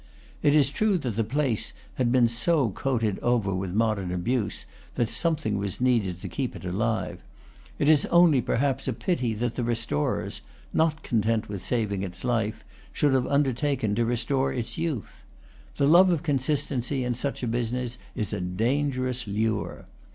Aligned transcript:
It 0.41 0.55
is 0.55 0.71
true 0.71 0.97
that 0.97 1.15
the 1.15 1.23
place 1.23 1.73
had 1.93 2.11
been 2.11 2.27
so 2.27 2.71
coated 2.71 3.19
over 3.19 3.53
with 3.53 3.71
modern 3.75 4.11
abuse 4.11 4.65
that 4.95 5.09
something 5.11 5.59
was 5.59 5.79
needed 5.79 6.23
to 6.23 6.27
keep 6.27 6.55
it 6.55 6.65
alive; 6.65 7.19
it 7.77 7.87
is 7.87 8.07
only, 8.07 8.41
per 8.41 8.55
haps, 8.55 8.87
a 8.87 8.93
pity 8.93 9.35
that 9.35 9.53
the 9.53 9.63
restorers, 9.63 10.41
not 10.73 11.03
content 11.03 11.49
with 11.49 11.63
saving 11.63 12.01
its 12.01 12.23
life, 12.23 12.63
should 12.91 13.13
have 13.13 13.27
undertaken 13.27 13.93
to 13.93 14.03
restore 14.03 14.51
its 14.51 14.75
youth. 14.75 15.21
The 15.75 15.85
love 15.85 16.09
of 16.09 16.23
consistency, 16.23 17.03
in 17.03 17.13
such 17.13 17.43
a 17.43 17.47
business, 17.47 17.99
is 18.15 18.33
a 18.33 18.41
dangerous 18.41 19.27
lure. 19.27 19.85